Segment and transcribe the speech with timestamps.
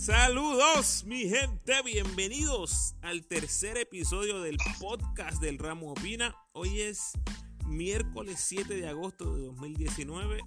[0.00, 6.34] Saludos, mi gente, bienvenidos al tercer episodio del podcast del Ramo Opina.
[6.52, 7.12] Hoy es
[7.66, 10.40] miércoles 7 de agosto de 2019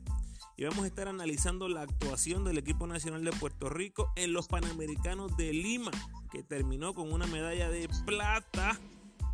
[0.57, 4.47] y vamos a estar analizando la actuación del equipo nacional de Puerto Rico en los
[4.47, 5.91] Panamericanos de Lima,
[6.31, 8.79] que terminó con una medalla de plata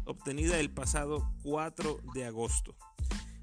[0.03, 2.75] obtenida el pasado 4 de agosto.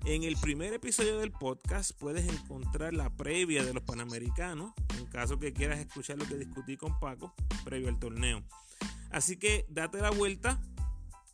[0.07, 5.40] En el primer episodio del podcast puedes encontrar la previa de los Panamericanos, en caso
[5.40, 8.40] que quieras escuchar lo que discutí con Paco previo al torneo.
[9.11, 10.61] Así que date la vuelta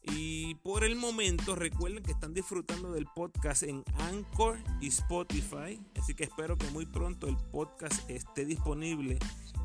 [0.05, 6.15] y por el momento recuerden que están disfrutando del podcast en Anchor y Spotify, así
[6.15, 9.19] que espero que muy pronto el podcast esté disponible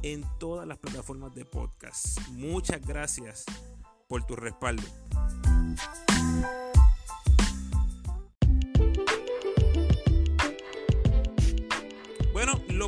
[0.03, 2.20] en todas las plataformas de podcast.
[2.31, 3.45] Muchas gracias
[4.09, 4.84] por tu respaldo.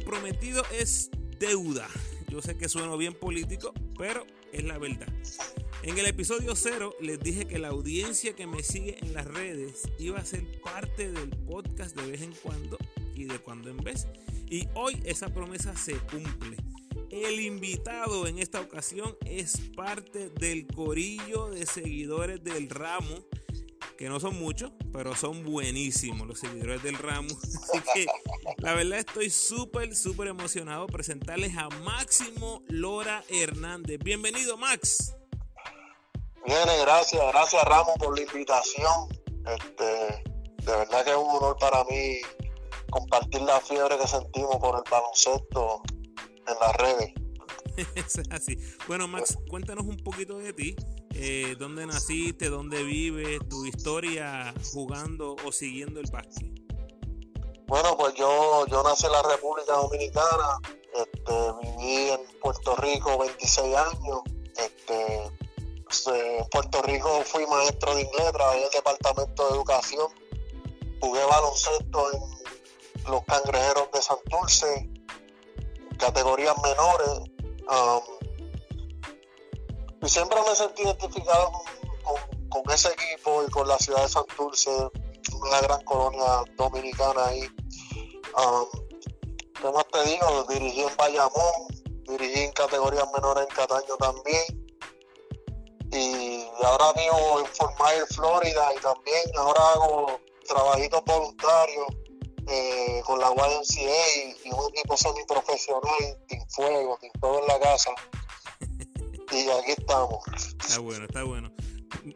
[0.09, 1.87] Prometido es deuda.
[2.29, 5.07] Yo sé que suena bien político, pero es la verdad.
[5.83, 9.83] En el episodio 0 les dije que la audiencia que me sigue en las redes
[9.99, 12.79] iba a ser parte del podcast de vez en cuando
[13.13, 14.07] y de cuando en vez.
[14.49, 16.57] Y hoy esa promesa se cumple.
[17.11, 23.23] El invitado en esta ocasión es parte del corillo de seguidores del ramo
[23.99, 27.27] que no son muchos, pero son buenísimos los seguidores del ramo.
[27.43, 28.05] Así que
[28.59, 33.99] la verdad estoy súper, súper emocionado presentarles a Máximo Lora Hernández.
[34.01, 35.13] Bienvenido, Max.
[36.45, 39.09] Bien, gracias, gracias Ramos por la invitación.
[39.45, 42.21] Este, de verdad que es un honor para mí
[42.89, 45.81] compartir la fiebre que sentimos por el baloncesto
[46.47, 47.18] en las redes.
[48.31, 48.57] así.
[48.87, 50.75] Bueno, Max, cuéntanos un poquito de ti
[51.15, 56.49] eh, dónde naciste, dónde vives, tu historia jugando o siguiendo el básquet.
[57.67, 60.59] Bueno, pues yo, yo nací en la República Dominicana,
[60.95, 64.21] este, viví en Puerto Rico 26 años,
[64.57, 65.23] este,
[66.07, 70.07] en Puerto Rico fui maestro de inglés, trabajé en el departamento de educación,
[70.99, 74.89] jugué baloncesto en los cangrejeros de Santurce,
[75.97, 77.38] categorías menores.
[77.69, 78.01] Um,
[80.01, 81.51] y siempre me sentí identificado
[82.49, 84.71] con, ese equipo y con la ciudad de Santurce,
[85.39, 87.43] una gran colonia dominicana ahí.
[88.37, 88.65] Um,
[89.61, 90.45] ¿Qué más te digo?
[90.49, 91.67] Dirigí en Bayamón,
[92.07, 94.69] dirigí en categorías menores en Cataño también.
[95.91, 101.85] Y ahora vivo en Fort Myers, Florida, y también ahora hago trabajitos voluntarios
[102.49, 107.91] eh, con la YMCA y, un equipo semiprofesional, sin fuego, sin todo en la casa
[109.31, 110.19] y aquí estamos.
[110.59, 111.51] Está bueno, está bueno.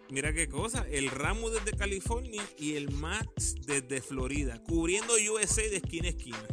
[0.09, 5.77] Mira qué cosa, el Ramo desde California y el Max desde Florida, cubriendo USA de
[5.77, 6.47] esquina a esquina.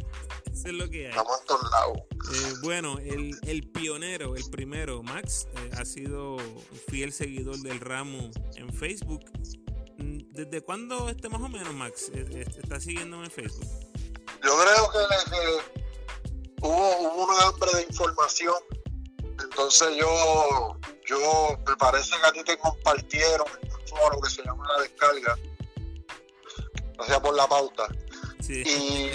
[0.51, 1.09] Eso es lo que hay.
[1.11, 1.97] Estamos en todos lados.
[2.33, 6.37] Eh, bueno, el, pionero, el primero, Max, eh, ha sido
[6.89, 9.21] fiel seguidor del Ramo en Facebook.
[10.01, 13.67] Mm, ¿Desde cuándo este más o menos, Max, eh, está siguiendo en Facebook?
[14.43, 15.61] Yo creo que,
[16.61, 18.55] hubo, hubo una hambre de información
[19.43, 24.43] entonces yo, yo me parece que a ti te compartieron en un foro que se
[24.43, 25.37] llama La Descarga,
[26.97, 27.87] o sea, por la pauta.
[28.47, 29.09] Y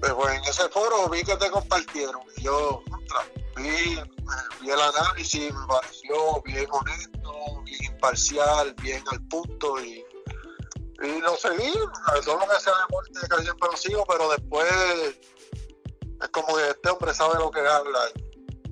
[0.00, 2.22] pues, pues, en ese foro vi que te compartieron.
[2.36, 2.82] Y yo
[3.56, 3.98] vi,
[4.60, 7.61] vi el análisis, me pareció bien honesto,
[8.02, 10.04] imparcial, bien al punto y,
[11.02, 11.72] y lo seguí.
[12.24, 14.72] Todo lo que sea deporte que siempre lo sigo, pero después
[16.20, 18.00] es como que este hombre sabe lo que habla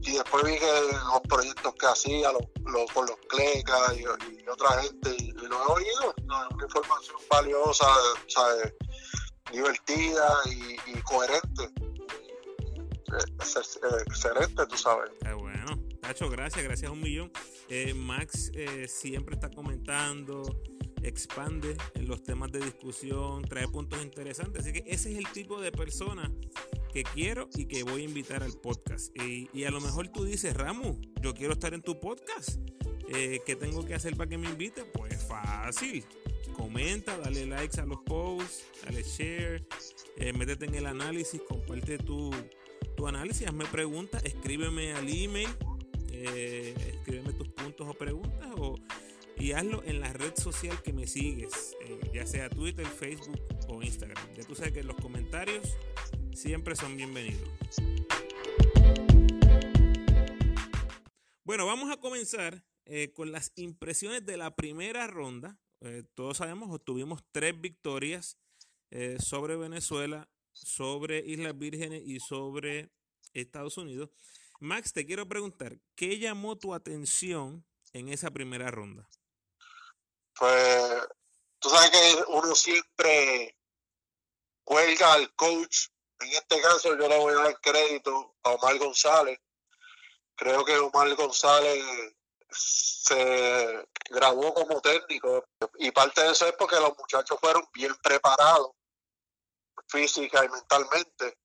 [0.03, 0.73] y después vi que
[1.13, 2.33] los proyectos que hacía
[2.93, 4.05] con los clecas y,
[4.49, 7.87] otra gente, y, lo he oído, una información valiosa,
[9.53, 11.71] divertida y, coherente.
[14.07, 15.11] Excelente, tú sabes.
[15.23, 15.90] Qué bueno.
[16.01, 17.31] Tacho, gracias, gracias un millón.
[17.69, 20.43] Eh, Max eh, siempre está comentando,
[21.03, 24.63] expande en los temas de discusión, trae puntos interesantes.
[24.63, 26.33] Así que ese es el tipo de persona
[26.93, 29.15] que quiero y que voy a invitar al podcast.
[29.17, 32.59] Y, a lo mejor tú dices, Ramu, yo quiero estar en tu podcast.
[33.13, 34.85] Eh, ¿Qué tengo que hacer para que me invite?
[34.85, 36.05] Pues fácil.
[36.55, 39.67] Comenta, dale likes a los posts, dale share,
[40.37, 42.31] métete en el análisis, comparte tu,
[42.97, 45.49] tu análisis, hazme preguntas, escríbeme al email,
[46.21, 48.77] eh, escríbeme tus puntos o preguntas o,
[49.39, 51.75] y hazlo en la red social que me sigues,
[52.13, 54.35] ya sea Twitter, Facebook o Instagram.
[54.35, 55.77] Ya tú sabes que los comentarios
[56.35, 57.49] siempre son bienvenidos.
[61.45, 65.59] Bueno, vamos a comenzar eh, con las impresiones de la primera ronda.
[65.81, 68.39] Eh, todos sabemos, obtuvimos tres victorias
[68.91, 72.91] eh, sobre Venezuela, sobre Islas Vírgenes y sobre
[73.33, 74.11] Estados Unidos.
[74.61, 79.09] Max, te quiero preguntar, ¿qué llamó tu atención en esa primera ronda?
[80.39, 81.09] Pues
[81.59, 83.57] tú sabes que uno siempre
[84.65, 85.89] cuelga al coach.
[86.21, 89.39] En este caso yo le voy a dar crédito a Omar González.
[90.37, 91.83] Creo que Omar González
[92.51, 95.45] se graduó como técnico
[95.79, 98.73] y parte de eso es porque los muchachos fueron bien preparados
[99.87, 101.39] física y mentalmente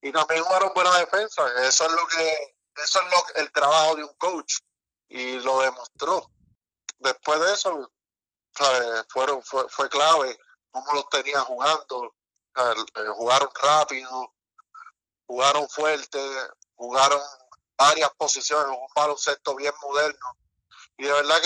[0.00, 4.04] y también jugaron buena defensa eso es lo que eso es lo el trabajo de
[4.04, 4.58] un coach
[5.08, 6.30] y lo demostró.
[6.98, 7.92] Después de eso
[9.08, 10.38] fueron fue, fue clave
[10.70, 12.14] cómo los tenía jugando
[12.56, 14.32] eh, jugaron rápido
[15.26, 16.18] jugaron fuerte
[16.76, 17.20] jugaron
[17.76, 20.36] varias posiciones un baloncesto bien moderno.
[20.98, 21.40] Y de verdad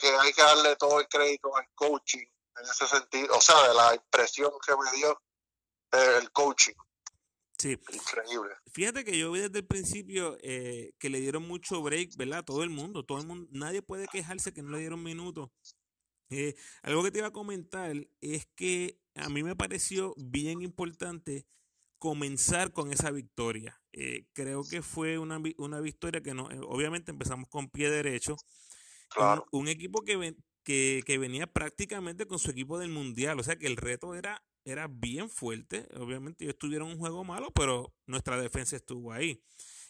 [0.00, 2.26] que, hay que darle todo el crédito al coaching
[2.58, 5.22] en ese sentido, o sea, de la impresión que me dio
[5.92, 6.74] eh, el coaching.
[7.58, 7.78] Sí.
[7.92, 8.54] Increíble.
[8.72, 12.44] Fíjate que yo vi desde el principio eh, que le dieron mucho break, ¿verdad?
[12.44, 15.50] Todo el mundo, todo el mundo, nadie puede quejarse que no le dieron minutos.
[16.30, 21.46] Eh, algo que te iba a comentar es que a mí me pareció bien importante
[21.98, 23.80] comenzar con esa victoria.
[24.34, 28.36] creo que fue una, una victoria que no, obviamente empezamos con pie derecho,
[29.50, 33.38] un, equipo que, que, venía prácticamente con su equipo del mundial.
[33.40, 35.88] O sea que el reto era, era bien fuerte.
[35.94, 39.40] Obviamente ellos tuvieron un juego malo, pero nuestra defensa estuvo ahí.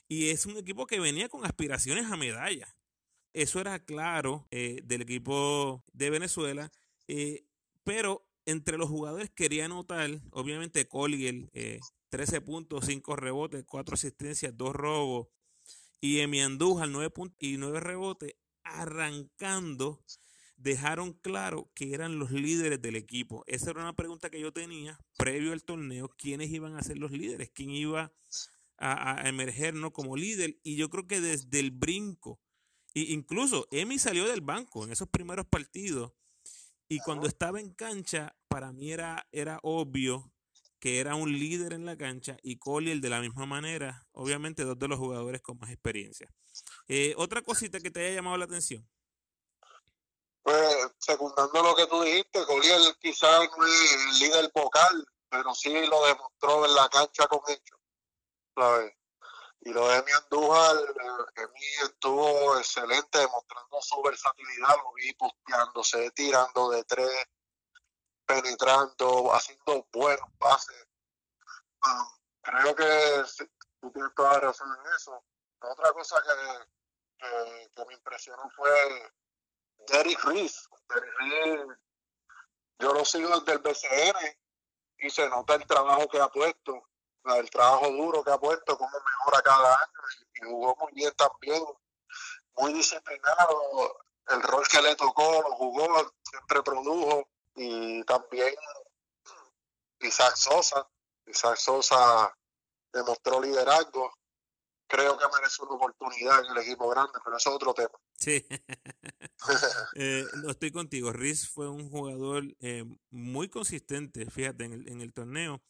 [0.06, 2.68] Y es un equipo que venía con aspiraciones a medalla.
[3.32, 6.70] Eso era claro eh, del equipo de Venezuela.
[7.08, 7.46] Eh,
[7.84, 11.80] pero entre los jugadores quería anotar, obviamente, Collier, eh,
[12.10, 15.28] 13 puntos, 5 rebotes, 4 asistencias, 2 robos.
[16.00, 20.02] Y Emi Andújar, 9 puntos y 9 rebotes arrancando,
[20.56, 23.44] dejaron claro que eran los líderes del equipo.
[23.46, 27.12] Esa era una pregunta que yo tenía previo al torneo, quiénes iban a ser los
[27.12, 28.12] líderes, quién iba
[28.78, 29.92] a, emerger ¿no?
[29.92, 30.58] como líder.
[30.62, 32.40] Y yo creo que desde el brinco,
[32.94, 36.12] e incluso Emi salió del banco en esos primeros partidos.
[36.88, 40.32] Y cuando estaba en cancha, para mí era, era obvio
[40.78, 44.78] que era un líder en la cancha y Collier de la misma manera, obviamente dos
[44.78, 46.30] de los jugadores con más experiencia.
[46.86, 48.86] Eh, otra cosita que te haya llamado la atención.
[50.46, 56.06] Pues, secundando lo que tú dijiste, Collier quizás no es líder vocal, pero sí lo
[56.06, 57.80] demostró en la cancha con ellos.
[58.54, 58.94] ¿sabes?
[59.62, 60.76] Y lo de mi Andújar,
[61.34, 67.26] Emi estuvo excelente, demostrando su versatilidad, lo vi posteándose, tirando de tres,
[68.24, 70.86] penetrando, haciendo buenos pases.
[71.84, 72.06] Um,
[72.42, 73.24] creo que
[73.80, 75.24] tú tienes toda la razón en eso.
[75.58, 77.26] Otra cosa que,
[77.74, 79.10] que, me impresionó fue
[79.86, 80.68] Derrick Reese.
[80.88, 81.78] Derrick
[82.78, 84.38] yo lo sigo desde el BCN
[84.98, 86.88] y se nota el trabajo que ha puesto,
[87.24, 90.00] el trabajo duro que ha puesto, cómo mejora cada año
[90.34, 91.62] y, jugó muy bien también,
[92.56, 93.98] muy disciplinado,
[94.28, 98.54] el rol que le tocó lo jugó, siempre produjo y también
[100.00, 100.86] Isaac Sosa,
[101.26, 102.36] Isaac Sosa
[102.92, 104.12] demostró liderazgo,
[104.86, 107.98] creo que merece una oportunidad en el equipo grande, pero eso es otro tema.
[108.18, 108.46] Sí,
[109.96, 111.12] eh, no estoy contigo.
[111.12, 115.62] Riz fue un jugador eh, muy consistente, fíjate, en el, torneo.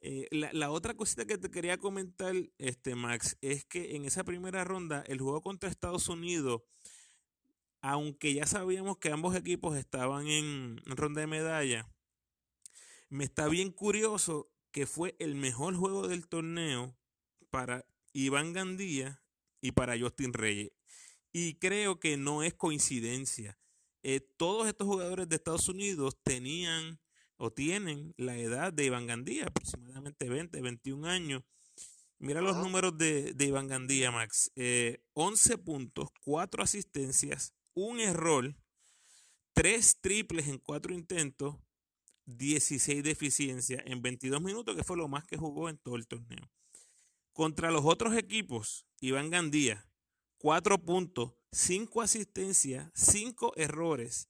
[0.00, 4.24] Eh, la, la, otra cosita que te quería comentar, este Max, es que en esa
[4.24, 6.62] primera ronda, el juego contra Estados Unidos,
[7.80, 11.88] aunque ya sabíamos que ambos equipos estaban en ronda de medalla,
[13.08, 16.96] me está bien curioso que fue el mejor juego del torneo
[17.50, 19.22] para Iván Gandía
[19.60, 20.72] y para Justin Reyes.
[21.32, 23.58] Y creo que no es coincidencia.
[24.02, 27.00] Eh, todos estos jugadores de Estados Unidos tenían
[27.38, 31.42] o tienen la edad de Iván Gandía, aproximadamente 20, 21 años.
[32.18, 34.50] Mira los números de, Iván Gandía, Max.
[34.54, 38.56] 11 eh, puntos, 4 asistencias, un error,
[39.52, 41.56] 3 triples en 4 intentos,
[42.24, 46.06] 16 de eficiencia en 22 minutos, que fue lo más que jugó en todo el
[46.06, 46.50] torneo.
[47.32, 49.86] Contra los otros equipos, Iván Gandía,
[50.38, 54.28] 4 puntos, 5 asistencias, 5 errores,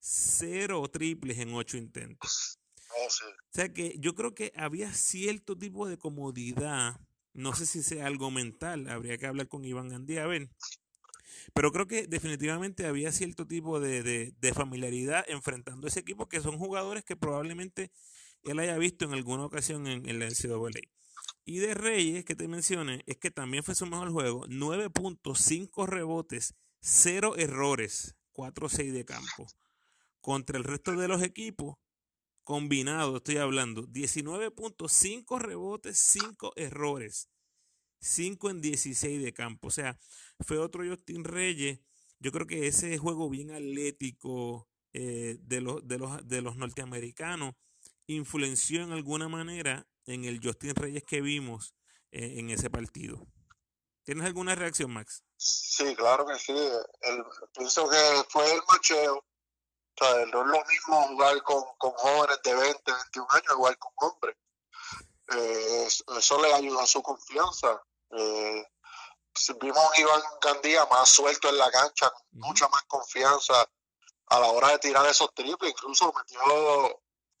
[0.00, 2.58] 0 triples en 8 intentos.
[2.90, 7.00] Oh, o sea que yo creo que había cierto tipo de comodidad.
[7.34, 10.48] No sé si sea algo mental, habría que hablar con Iván Gandía a ver.
[11.54, 17.04] Pero creo que definitivamente había cierto tipo de, familiaridad enfrentando ese equipo, que son jugadores
[17.04, 17.90] que probablemente
[18.42, 20.80] él haya visto en alguna ocasión en, en la NCAA.
[21.44, 24.44] Y de Reyes, que te mencioné, es que también fue su mejor juego.
[24.48, 29.46] 9 puntos, 5 rebotes, 0 errores, 4-6 de campo.
[30.20, 31.76] Contra el resto de los equipos,
[32.44, 37.28] combinados, estoy hablando, 19 puntos, 5 rebotes, 5 errores.
[38.00, 39.68] 5 en 16 de campo.
[39.68, 39.98] O sea,
[40.40, 41.80] fue otro Justin Reyes.
[42.20, 47.54] Yo creo que ese juego bien atlético eh, de, los, de, los, de los norteamericanos
[48.06, 51.74] influenció en alguna manera en el Justin Reyes que vimos
[52.10, 53.26] eh, en ese partido.
[54.02, 55.22] ¿Tienes alguna reacción, Max?
[55.36, 56.52] Sí, claro que sí.
[56.52, 59.18] El, pienso que fue el macheo.
[59.18, 63.78] O sea, no es lo mismo jugar con, con jóvenes de 20, 21 años, igual
[63.78, 64.36] con hombres.
[65.36, 67.82] Eh, eso le ayudó a su confianza.
[68.12, 68.66] Eh,
[69.60, 73.68] vimos a Iván Gandía más suelto en la cancha, con mucha más confianza
[74.28, 75.72] a la hora de tirar esos triples.
[75.72, 76.40] Incluso metió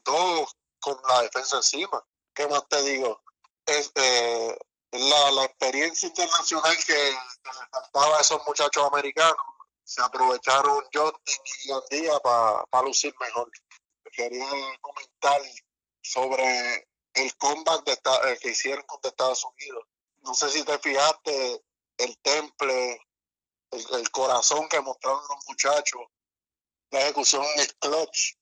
[0.04, 2.04] dos con la defensa encima.
[2.38, 3.20] ¿Qué más te digo?
[3.66, 4.56] Es, eh,
[4.92, 9.36] la, la, experiencia internacional que, que, le faltaba a esos muchachos americanos.
[9.82, 13.50] Se aprovecharon Justin y Gandía para lucir mejor.
[14.12, 14.46] Quería
[14.80, 15.42] comentar
[16.00, 19.82] sobre el comeback de, eh, que hicieron contra Estados Unidos.
[20.18, 21.64] No sé si te fijaste
[21.96, 23.04] el temple,
[23.72, 26.02] el, el corazón que mostraron los muchachos,
[26.90, 28.36] la ejecución en el clutch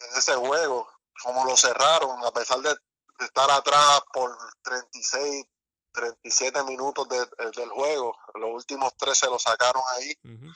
[0.00, 0.88] en ese juego,
[1.22, 2.74] como lo cerraron, a pesar de,
[3.18, 5.44] de estar atrás por 36,
[5.92, 10.14] 37 minutos de, de, del juego, los últimos tres se lo sacaron ahí.
[10.24, 10.54] Uh -huh.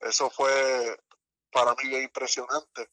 [0.00, 0.98] Eso fue
[1.50, 2.90] para mí impresionante.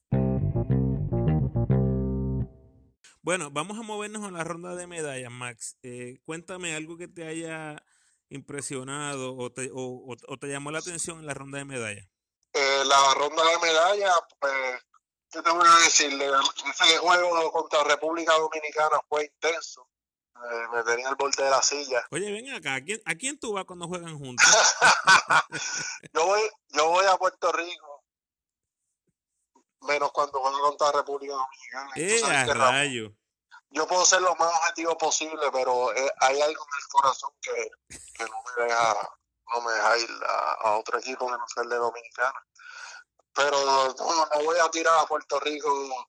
[3.21, 5.77] Bueno, vamos a movernos a la ronda de medallas, Max.
[5.81, 7.83] Eh, cuéntame algo que te haya
[8.29, 12.07] impresionado o te, o, o te, llamó la atención en la ronda de medallas.
[12.53, 14.53] Eh, la ronda de medallas, pues,
[15.35, 16.21] ¿qué te voy a decir?
[16.21, 19.87] Ese juego contra República Dominicana fue intenso.
[20.35, 22.05] Eh, me tenía el borde de la silla.
[22.11, 24.45] Oye, ven acá, ¿a quién, ¿a quién tú vas cuando juegan juntos?
[26.13, 28.03] yo, voy, yo voy a Puerto Rico
[29.81, 31.91] menos cuando juego contra República Dominicana.
[31.95, 33.13] ¡Eh, a rayo!
[33.69, 37.71] Yo puedo ser lo más objetivo posible, pero eh, hay algo en el corazón que,
[38.13, 39.09] que no me deja
[39.53, 42.45] no me deja ir a, a, otro equipo que no sea el de Dominicana.
[43.35, 46.07] Pero no, no voy a tirar a Puerto Rico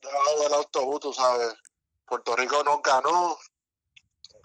[0.00, 1.54] debajo del autobús, tú sabes.
[2.06, 3.38] Puerto Rico nos ganó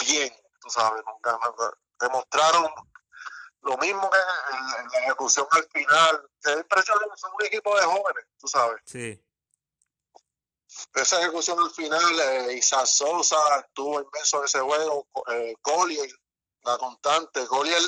[0.06, 1.56] bien, tú sabes, nos ganó.
[2.00, 2.72] Demostraron
[3.62, 6.30] lo mismo que en, en la ejecución al final.
[6.44, 8.82] Es impresionante, son un equipo de jóvenes, tú sabes.
[8.86, 9.22] Sí.
[10.96, 16.10] Esa ejecución al final, eh, Isaac Sosa estuvo inmenso en ese juego, eh, Collier,
[16.63, 17.82] la constante, Collier,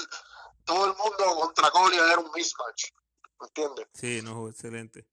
[0.65, 2.91] todo el mundo contra Collier era un mismatch,
[3.39, 3.87] ¿me entiendes?
[3.93, 5.05] Sí, no, excelente.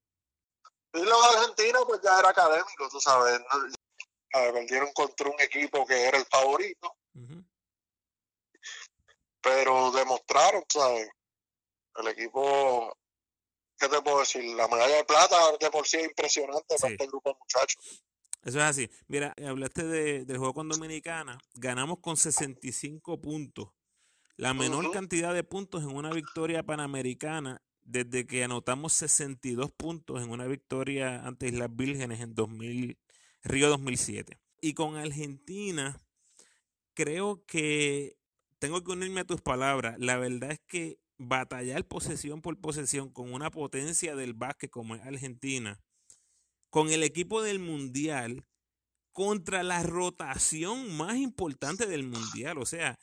[0.95, 3.73] Y los argentinos, pues ya era académico, tú sabes, ¿no?
[4.33, 7.45] perdieron contra un equipo que era el favorito, uh -huh.
[9.43, 11.11] pero demostraron, ¿sabes?
[11.97, 12.97] El equipo
[13.83, 14.45] ¿qué te puedo decir?
[14.55, 16.81] La medalla de plata de por sí es impresionante sí.
[16.81, 18.05] para este grupo de muchachos.
[18.43, 18.91] Eso es así.
[19.09, 21.39] Mira, hablaste de, del juego con Dominicana.
[21.55, 23.71] Ganamos con 65 puntos.
[24.37, 24.93] La menor uh -huh.
[24.93, 31.27] cantidad de puntos en una victoria panamericana desde que anotamos 62 puntos en una victoria
[31.27, 32.99] ante Islas Vírgenes en 2000,
[33.45, 34.39] Río 2007.
[34.61, 36.01] Y con Argentina,
[36.95, 38.17] creo que
[38.59, 39.97] tengo que unirme a tus palabras.
[39.99, 45.03] La verdad es que batallar posesión por posesión con una potencia del básquet como es
[45.03, 45.81] Argentina,
[46.71, 48.47] con el equipo del Mundial,
[49.13, 52.59] contra la rotación más importante del Mundial.
[52.59, 52.99] O sea,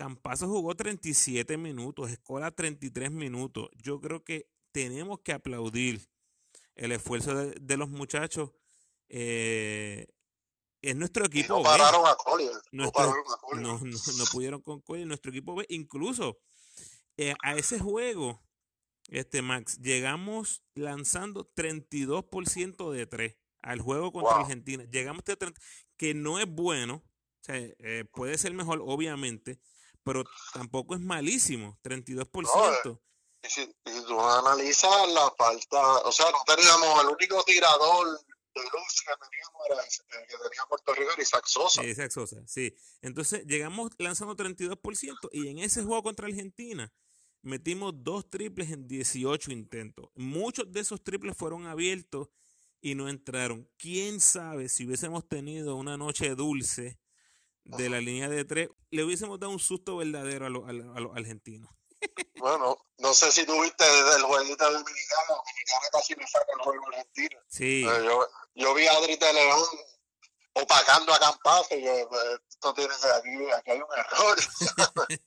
[0.00, 3.68] Campazo jugó 37 minutos, Escola 33 minutos.
[3.76, 6.08] Yo creo que tenemos que aplaudir
[6.74, 8.50] el esfuerzo de, de los muchachos.
[9.10, 10.06] Eh,
[10.80, 11.58] es nuestro equipo.
[11.58, 12.50] No pararon a Collier.
[12.72, 13.62] Nuestro, no, pararon a Collier.
[13.62, 15.06] No, no, no, pudieron con Collier.
[15.06, 16.38] Nuestro equipo B, incluso
[17.18, 18.42] eh, a ese juego,
[19.08, 24.44] este Max, llegamos lanzando 32% de 3 al juego contra wow.
[24.44, 24.82] Argentina.
[24.84, 25.60] Llegamos a 30,
[25.98, 29.60] que no es bueno, o sea, eh, puede ser mejor, obviamente,
[30.02, 32.82] pero tampoco es malísimo, 32%.
[32.84, 33.00] No,
[33.42, 38.20] y si, si tú analizas la falta, o sea, no teníamos el único tirador
[38.54, 41.84] de luz que teníamos era el que tenía Puerto Rico era Isaac Sosa.
[41.84, 42.74] Isaac Sosa, sí.
[43.00, 46.92] Entonces llegamos lanzando 32% y en ese juego contra Argentina
[47.42, 50.10] metimos dos triples en 18 intentos.
[50.14, 52.28] Muchos de esos triples fueron abiertos
[52.80, 53.68] y no entraron.
[53.76, 56.98] ¿Quién sabe si hubiésemos tenido una noche dulce
[57.76, 60.94] de la línea de tres, le hubiésemos dado un susto verdadero a, lo, a, lo,
[60.96, 61.70] a los argentinos?
[62.36, 66.86] Bueno, no sé si tuviste desde el jueguito dominicano, dominicana casi me saca el juego
[66.88, 67.38] argentino.
[67.48, 67.84] Sí.
[67.86, 69.62] Eh, yo, yo vi a Adri de León
[70.54, 71.92] opacando a Campazo y yo,
[72.48, 74.38] esto tiene aquí, aquí hay un error.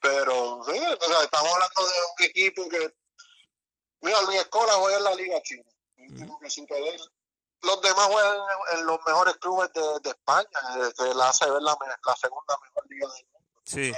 [0.00, 2.94] Pero sí, o sea, estamos hablando de un equipo que,
[4.00, 5.64] mira, Luis Escola juega en la Liga China.
[5.96, 7.00] El último que supe de él,
[7.62, 8.38] los demás juegan
[8.72, 11.76] en, los mejores clubes de, España, eh, que la hace ver la,
[12.20, 13.62] segunda mejor liga del mundo.
[13.64, 13.92] Sí.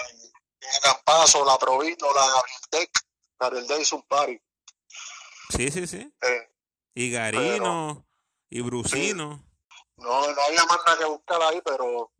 [0.60, 2.90] En Campazo, la Provito, la Vildec,
[3.40, 4.40] la del un party.
[5.50, 6.12] Sí, sí, sí.
[6.22, 6.50] Eh,
[6.94, 8.06] y Garino,
[8.48, 9.42] y Brusino.
[9.96, 12.10] No, no había más nada que buscar ahí, pero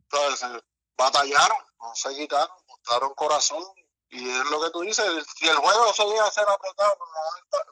[0.97, 3.63] batallaron, no se quitaron, mostraron corazón.
[4.09, 6.97] Y es lo que tú dices, si el juego se llega a ser apretado,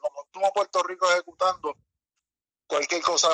[0.01, 1.75] como estuvo Puerto Rico ejecutando,
[2.73, 3.29] cualquier cosa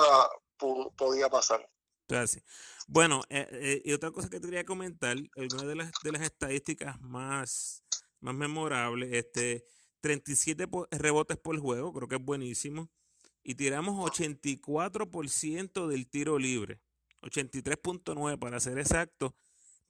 [0.97, 1.65] podía pasar.
[2.09, 2.43] Gracias.
[2.87, 6.23] Bueno, eh, eh, y otra cosa que te quería comentar, alguna de las, de las
[6.23, 7.83] estadísticas más,
[8.19, 9.63] más memorables, este,
[10.01, 12.89] 37 rebotes por juego, creo que es buenísimo,
[13.43, 16.81] y tiramos 84% del tiro libre,
[17.21, 19.35] 83.9 para ser exacto.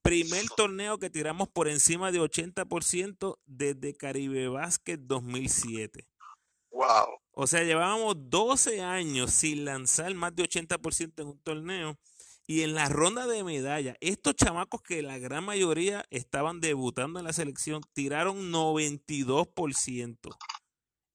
[0.03, 6.07] Primer torneo que tiramos por encima de 80% desde Caribe Basket 2007.
[6.71, 7.19] Wow.
[7.41, 11.97] O sea, llevábamos 12 años sin lanzar más de 80% en un torneo.
[12.45, 17.23] Y en la ronda de medalla, estos chamacos que la gran mayoría estaban debutando en
[17.23, 20.37] la selección, tiraron 92%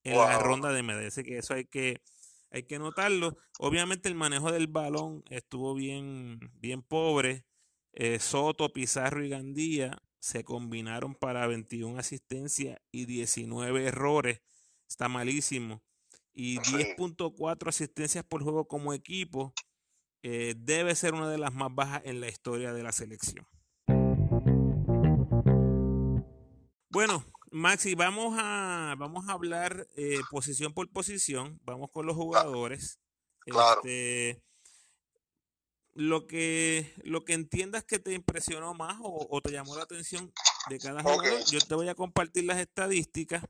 [0.03, 1.09] en la ronda de medalla.
[1.09, 2.01] Así que eso hay que,
[2.49, 3.37] hay que notarlo.
[3.59, 7.45] Obviamente el manejo del balón estuvo bien, bien pobre.
[7.93, 14.41] Eh, Soto, Pizarro y Gandía se combinaron para 21 asistencias y 19 errores.
[14.87, 15.83] Está malísimo
[16.35, 19.53] y 10.4 asistencias por juego como equipo,
[20.21, 23.47] eh, debe ser una de las más bajas en la historia de la selección.
[26.89, 31.59] Bueno, Maxi, vamos a, vamos a hablar eh, posición por posición.
[31.63, 32.99] Vamos con los jugadores.
[33.39, 33.81] Claro.
[33.83, 34.41] Este,
[35.93, 40.33] lo que lo que entiendas que te impresionó más o, te llamó la atención
[40.69, 43.45] de cada jugador, yo te voy a compartir las estadísticas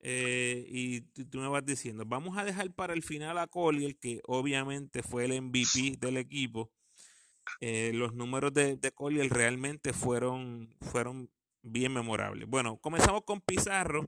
[0.00, 4.20] eh, y tú me vas diciendo, vamos a dejar para el final a Collier, que
[4.26, 6.70] obviamente fue el MVP del equipo.
[7.60, 11.30] Eh, los números de, de Collier realmente fueron, fueron
[11.62, 12.48] bien memorables.
[12.48, 14.06] Bueno, comenzamos con Pizarro.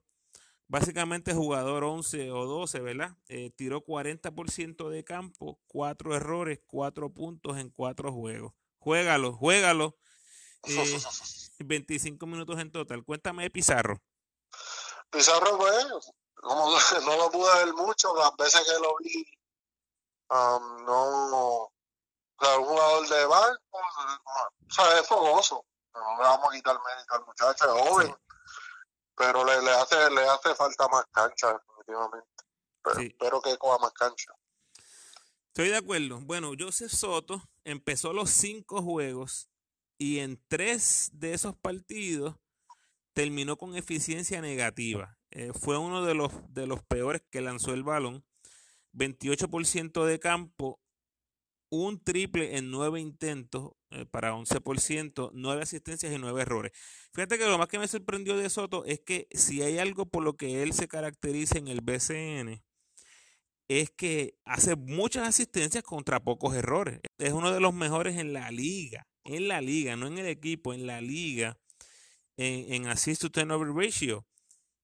[0.68, 3.16] Básicamente jugador 11 o 12, ¿verdad?
[3.28, 8.52] Eh, tiró 40% de campo, 4 errores, 4 puntos en 4 juegos.
[8.78, 9.96] Juégalo, juégalo.
[11.58, 13.04] 25 minutos en total.
[13.04, 14.00] Cuéntame de Pizarro.
[15.10, 16.70] Pizarro, pues, como
[17.06, 19.24] no lo pude ver mucho, las veces que lo vi,
[20.30, 21.72] um, no, o
[22.40, 27.14] sea, un jugador de banco, o sea, es fogoso, no le vamos a quitar mérito
[27.14, 28.16] al muchacho, es joven,
[29.16, 32.28] pero le, le, hace, le hace falta más cancha, definitivamente.
[32.82, 34.32] Pero, Espero que coja más cancha.
[35.48, 36.20] Estoy de acuerdo.
[36.20, 39.50] Bueno, Joseph Soto empezó los cinco juegos
[39.98, 42.36] y en tres de esos partidos
[43.20, 45.18] terminó con eficiencia negativa.
[45.30, 48.24] Eh, fue uno de los, de los peores que lanzó el balón.
[48.94, 50.80] 28% de campo,
[51.68, 56.72] un triple en nueve intentos eh, para 11%, nueve asistencias y nueve errores.
[57.12, 60.24] Fíjate que lo más que me sorprendió de Soto es que si hay algo por
[60.24, 62.62] lo que él se caracteriza en el BCN,
[63.68, 67.00] es que hace muchas asistencias contra pocos errores.
[67.18, 70.72] Es uno de los mejores en la liga, en la liga, no en el equipo,
[70.72, 71.58] en la liga
[72.40, 74.26] en, assist to turnover ratio.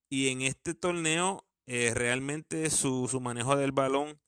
[0.08, 4.20] Y en este torneo, eh, realmente su, manejo del balón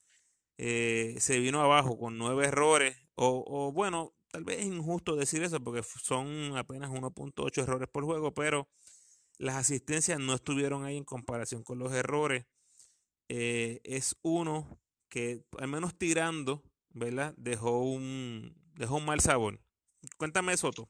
[0.57, 2.97] eh, se vino abajo con nueve errores.
[3.15, 8.33] O, bueno, tal vez es injusto decir eso porque son apenas 1.8 errores por juego,
[8.33, 8.69] pero
[9.39, 12.47] las asistencias no estuvieron ahí en comparación con los errores.
[13.29, 17.35] Eh, es uno que, al menos tirando, ¿verdad?
[17.37, 19.61] Dejó un, dejó un mal sabor.
[20.17, 20.89] Cuéntame, Soto.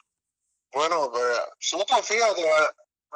[0.72, 2.50] Bueno, pues, Soto, fíjate,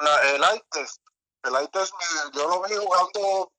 [0.00, 1.00] la, el ITES,
[1.44, 1.92] el ITES
[2.32, 3.52] yo lo vi jugando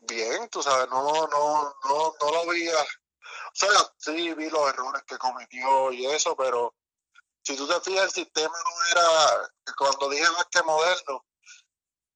[0.00, 2.74] bien, tú sabes, no, no, no, no lo vi, o
[3.54, 6.74] sea, sí vi los errores que cometió y eso, pero
[7.42, 11.24] si tú te fijas, el sistema no era, cuando dije más que moderno,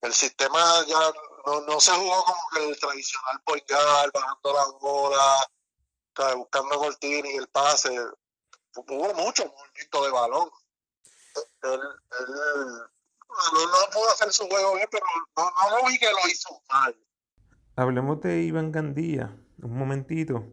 [0.02, 1.12] el sistema ya
[1.46, 5.50] no, no se jugó como que el tradicional point bajando la bola,
[6.37, 7.98] buscando Cortini y el pase,
[8.76, 10.50] hubo mucho movimiento de balón
[11.72, 11.81] él,
[13.53, 15.05] no, pudo hacer su juego bien, pero
[15.37, 16.96] no, no vi que lo hizo mal.
[17.77, 20.44] Hablemos de Iván Gandía, un momentito.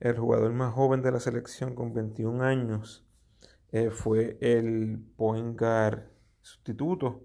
[0.00, 3.06] El jugador más joven de la selección con 21 años
[3.72, 5.58] eh, fue el point
[6.42, 7.24] sustituto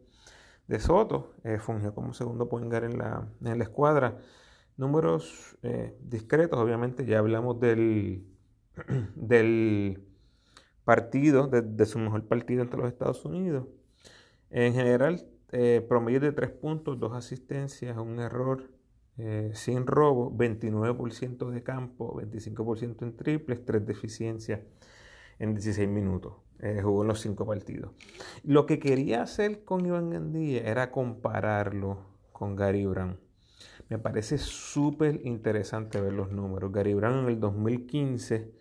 [0.67, 1.36] de Soto.
[1.43, 4.17] Eh, fungió como segundo point en la, en la escuadra.
[4.77, 8.25] Números eh, discretos, obviamente, ya hablamos del,
[9.15, 10.11] del
[10.83, 13.67] partido, de, su mejor partido entre los Estados Unidos.
[14.49, 18.69] En general, eh, promedio de tres puntos, dos asistencias, un error,
[19.17, 24.61] eh, sin robo, 29% de campo, 25% en triples, 3 deficiencias
[25.39, 26.33] en 16 minutos.
[26.59, 27.91] Eh, jugó en los 5 partidos.
[28.43, 33.19] Lo que quería hacer con Iván Gandía era compararlo con Gary Brown.
[33.89, 36.71] Me parece súper interesante ver los números.
[36.71, 38.51] Gary Brown en el 2015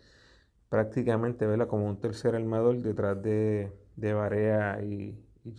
[0.71, 5.55] prácticamente vela como un tercer armador detrás de, de Barea y, y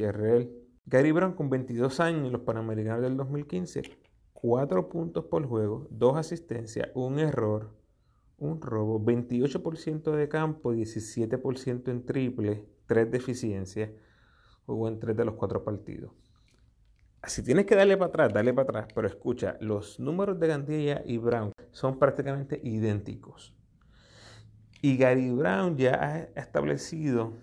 [0.85, 3.83] Gary Brown con 22 años en los Panamericanos del 2015,
[4.33, 7.69] 4 puntos por juego, 2 asistencias, un error,
[8.37, 13.91] un robo, 28% de campo, 17% en triple, 3 deficiencias,
[14.65, 16.11] jugó en 3 de los 4 partidos.
[17.27, 21.03] Si tienes que darle para atrás, dale para atrás, pero escucha, los números de Gandía
[21.05, 23.53] y Brown son prácticamente idénticos.
[24.81, 27.33] Y Gary Brown ya ha establecido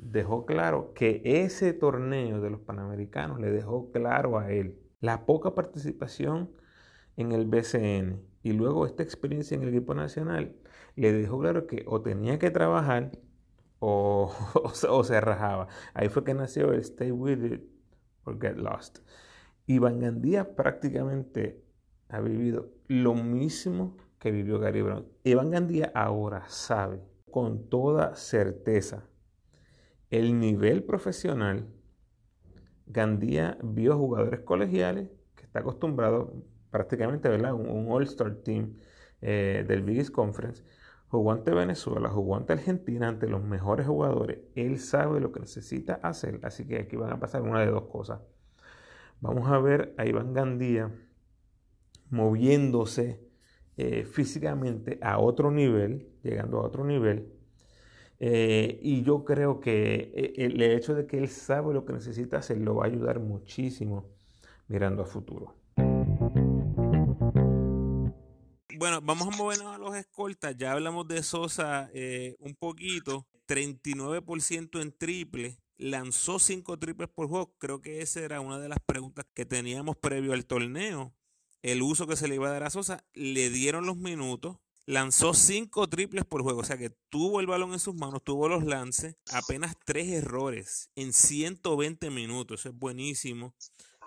[0.00, 5.54] dejó claro que ese torneo de los Panamericanos le dejó claro a él la poca
[5.54, 6.50] participación
[7.16, 10.56] en el BCN y luego esta experiencia en el equipo nacional
[10.96, 13.12] le dejó claro que o tenía que trabajar
[13.78, 14.32] o,
[14.88, 15.68] o, se rajaba.
[15.94, 17.62] Ahí fue que nació el Stay With It
[18.24, 18.98] or Get Lost.
[19.66, 21.62] Iván Gandía prácticamente
[22.08, 25.08] ha vivido lo mismo que vivió Gary Brown.
[25.24, 29.10] Iván Gandía ahora sabe con toda certeza
[30.10, 31.68] el nivel profesional,
[32.86, 36.34] Gandía vio jugadores colegiales que está acostumbrado
[36.70, 38.76] prácticamente a un, un All-Star Team
[39.20, 40.64] eh, del Big East Conference.
[41.08, 44.40] Jugó ante Venezuela, jugó ante Argentina, ante los mejores jugadores.
[44.54, 47.84] Él sabe lo que necesita hacer, así que aquí van a pasar una de dos
[47.84, 48.20] cosas.
[49.20, 50.90] Vamos a ver a Iván Gandía
[52.10, 53.20] moviéndose
[53.76, 57.32] eh, físicamente a otro nivel, llegando a otro nivel,
[58.18, 62.38] eh, y yo creo que eh, el hecho de que él sabe lo que necesita
[62.38, 64.10] hacer lo va a ayudar muchísimo
[64.68, 65.54] mirando a futuro.
[68.76, 70.56] Bueno, vamos a movernos a los escoltas.
[70.56, 71.90] Ya hablamos de Sosa
[72.38, 73.26] un poquito.
[73.50, 75.58] 39% en triple.
[75.76, 77.56] Lanzó 5 triples por juego.
[77.58, 81.12] Creo que esa era una de las preguntas que teníamos previo al torneo.
[81.62, 83.04] El uso que se le iba a dar a Sosa.
[83.12, 84.58] Le dieron los minutos
[84.90, 88.48] lanzó cinco triples por juego, o sea que tuvo el balón en sus manos, tuvo
[88.48, 93.54] los lances, apenas tres errores en 120 minutos, eso es buenísimo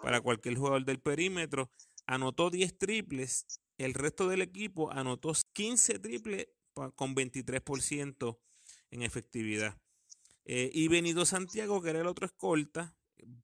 [0.02, 1.70] para cualquier jugador del perímetro.
[2.06, 3.46] Anotó 10 triples,
[3.78, 6.48] el resto del equipo anotó 15 triples
[6.96, 8.38] con 23%
[8.92, 9.78] en efectividad.
[10.44, 12.94] Eh, y Benito Santiago, que era el otro escolta,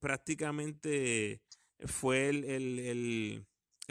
[0.01, 1.41] prácticamente
[1.85, 3.45] fue el, el, el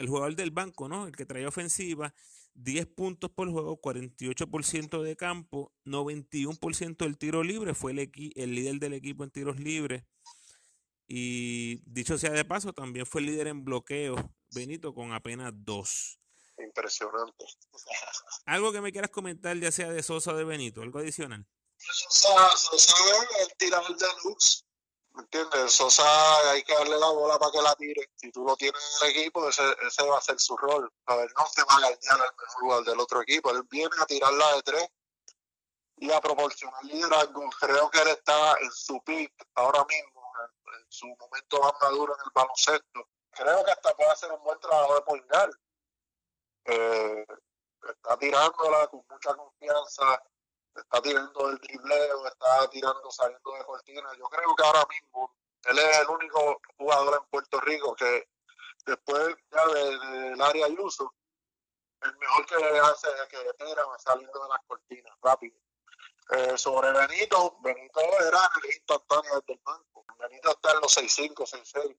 [0.07, 1.07] jugador del banco, ¿no?
[1.07, 2.13] El que traía ofensiva
[2.55, 8.79] 10 puntos por juego, 48% de campo, 91% del tiro libre, fue el, el líder
[8.79, 10.03] del equipo en tiros libres.
[11.07, 14.15] Y dicho sea de paso, también fue el líder en bloqueo,
[14.53, 16.19] Benito, con apenas dos.
[16.57, 17.45] Impresionante.
[18.45, 21.47] Algo que me quieras comentar, ya sea de Sosa o de Benito, algo adicional.
[21.77, 22.93] Sosa, Sosa
[23.41, 24.65] el tirador de luz.
[25.19, 25.73] ¿Me entiendes?
[25.73, 28.09] Sosa hay que darle la bola para que la tire.
[28.15, 30.89] Si tú lo tienes en el equipo, ese, ese va a ser su rol.
[31.07, 33.51] A ver, no se va a ganar al mejor jugador del otro equipo.
[33.51, 34.89] Él viene a tirarla de tres
[35.97, 37.49] y a proporcionar liderazgo.
[37.59, 40.23] Creo que él está en su pick ahora mismo,
[40.77, 43.07] en, su momento más maduro en el baloncesto.
[43.31, 45.49] Creo que hasta puede hacer un buen trabajo de poingar.
[46.63, 47.25] Eh,
[47.89, 50.23] está tirándola con mucha confianza
[50.79, 54.09] está tirando el dribleo, está tirando saliendo de cortina.
[54.17, 58.29] Yo creo que ahora mismo él es el único jugador en Puerto Rico que
[58.85, 61.13] después ya del área de uso,
[62.01, 65.57] el mejor que hace es que tira saliendo de las cortinas rápido.
[66.31, 70.05] Eh, sobre Benito, Benito era el instantáneo desde el banco.
[70.17, 71.97] Benito está en los 6'5, 6'6,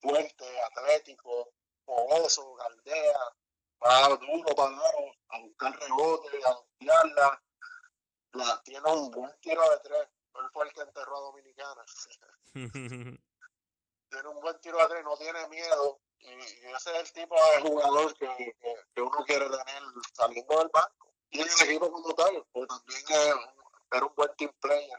[0.00, 1.52] fuerte, atlético,
[1.84, 3.18] fogoso, galdea,
[3.84, 4.76] va duro, para
[5.28, 7.42] a buscar rebote, a limpiarla
[8.64, 10.08] tiene un buen tiro de tres.
[10.34, 11.84] Él fue el que enterró a Dominicana.
[14.12, 16.00] tiene un buen tiro de tres, no tiene miedo.
[16.18, 18.56] Y, ese es el tipo de jugador que,
[18.94, 21.12] que, uno quiere tener saliendo del banco.
[21.30, 23.04] Y el equipo como tal, pues también
[23.90, 24.98] era un buen team player.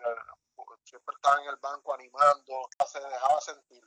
[0.84, 3.84] Siempre estaba en el banco animando, se dejaba sentir.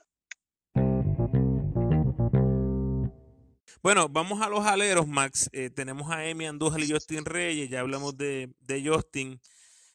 [3.87, 5.49] Bueno, vamos a los aleros, Max.
[5.53, 7.69] Eh, tenemos a Emi Andújar y Justin Reyes.
[7.69, 9.39] Ya hablamos de, de Justin.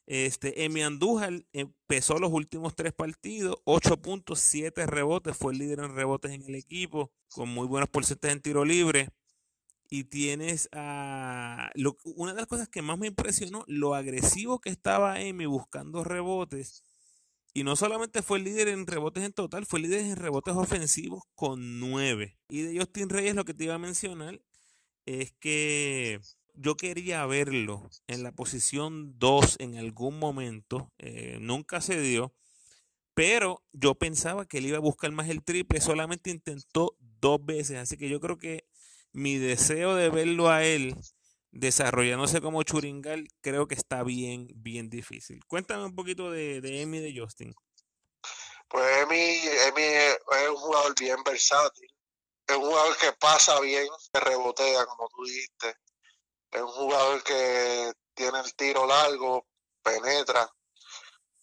[0.06, 5.80] Este, Emi Andújar empezó los últimos tres partidos, 8 puntos, 7 rebotes, fue el líder
[5.80, 9.10] en rebotes en el equipo, con muy buenos porcentajes en tiro libre.
[9.90, 11.70] Y tienes a.
[12.16, 16.82] una de las cosas que más me impresionó, lo agresivo que estaba Emi buscando rebotes
[17.54, 21.24] Y no solamente fue el líder en rebotes en total, fue líder en rebotes ofensivos
[21.34, 22.38] con nueve.
[22.48, 24.40] Y de Justin Reyes lo que te iba a mencionar
[25.04, 26.20] es que
[26.54, 30.92] yo quería verlo en la posición 2 en algún momento.
[30.98, 32.32] Eh, nunca se dio.
[33.14, 35.80] Pero yo pensaba que él iba a buscar más el triple.
[35.80, 37.76] Solamente intentó dos veces.
[37.76, 38.66] Así que yo creo que
[39.12, 40.96] mi deseo de verlo a él
[41.52, 45.44] desarrollándose como Churingal, creo que está bien, bien difícil.
[45.46, 47.54] Cuéntame un poquito de, Emi de Justin.
[48.68, 49.16] Pues Emi,
[49.68, 51.88] Emi es un jugador bien versátil.
[52.46, 55.76] Es un jugador que pasa bien, que rebotea, como tú dijiste.
[56.50, 59.46] Es un jugador que tiene el tiro largo,
[59.82, 60.50] penetra,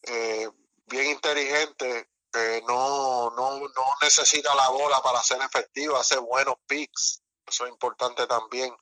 [0.04, 0.50] eh,
[0.86, 7.22] bien inteligente, eh, no, no, no necesita la bola para ser efectivo, hace buenos picks.
[7.46, 8.76] Eso es importante también.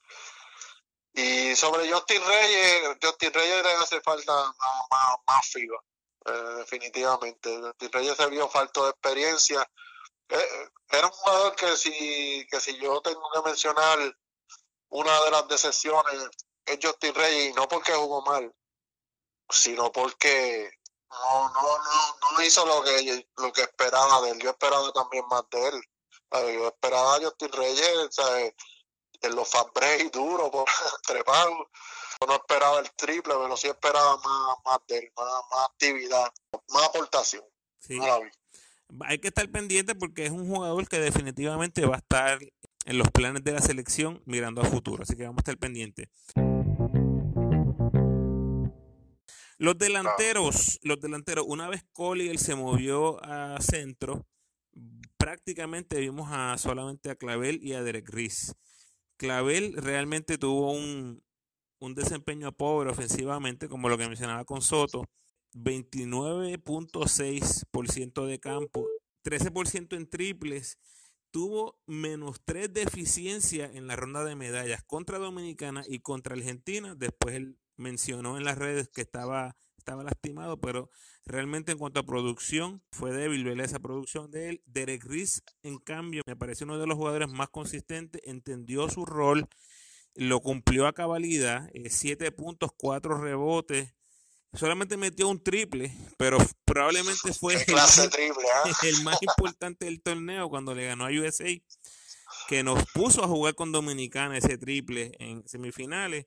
[1.17, 5.83] Y sobre Justin Reyes, Justin Reyes le hace falta más, más, FIBA,
[6.25, 7.59] eh, definitivamente.
[7.59, 9.67] Justin Reyes se vio falto de experiencia.
[10.29, 13.97] Eh, era un jugador que si, que si yo tengo que mencionar
[14.89, 16.29] una de las decepciones
[16.67, 18.53] es Justin Reyes, y no porque jugó mal,
[19.49, 20.69] sino porque
[21.09, 24.39] no, no, no, no hizo lo que, lo que esperaba de él.
[24.39, 25.81] Yo esperaba también más de él.
[26.31, 28.53] Yo esperaba a Justin Reyes, ¿sabes?
[29.21, 29.65] En los fan
[30.11, 30.65] duros por
[31.07, 31.69] trepado.
[32.27, 36.31] No esperaba el triple, pero sí esperaba más, más, de, más, actividad,
[36.69, 37.43] más aportación.
[39.01, 42.39] Hay que estar pendiente porque es un jugador que definitivamente va a estar
[42.85, 45.03] en los planes de la selección mirando al futuro.
[45.03, 46.07] Así que vamos a estar pendientes.
[49.59, 54.25] Los delanteros, los delanteros, una vez Collier se movió a centro,
[55.17, 58.53] prácticamente vimos a solamente a Clavel y a Derek Riz.
[59.17, 61.21] Clavel realmente tuvo un,
[61.95, 65.09] desempeño pobre ofensivamente, como lo que mencionaba con Soto.
[65.53, 68.87] 29.6% de campo,
[69.23, 70.77] 13% en triples,
[71.31, 76.93] tuvo menos 3 de eficiencia en la ronda de medallas contra Dominicana y contra Argentina.
[76.95, 79.55] Después él mencionó en las redes que estaba,
[79.87, 80.91] estaba lastimado, pero
[81.23, 84.61] realmente en cuanto a producción fue débil ver esa producción de él.
[84.65, 89.47] Derek Riz, en cambio, me parece uno de los jugadores más consistentes, entendió su rol,
[90.13, 93.93] lo cumplió a cabalidad, 7 eh, puntos, 4 rebotes.
[94.51, 97.87] Solamente metió un triple, pero probablemente fue el ¿ah?
[98.83, 101.47] el más importante del torneo cuando le ganó a USA,
[102.49, 106.25] que nos puso a jugar con Dominicana ese triple en semifinales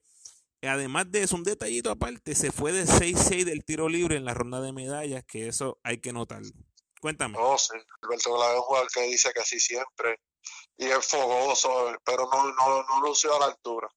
[0.62, 4.34] Además de eso, un detallito aparte, se fue de 6-6 del tiro libre en la
[4.34, 6.50] ronda de medallas, que eso hay que notarlo.
[7.00, 7.38] Cuéntame.
[7.38, 7.72] No, sí.
[8.02, 10.20] Alberto Clave es un jugador que dice así siempre.
[10.76, 13.88] Y es fogoso, pero no, no, no lució a la altura.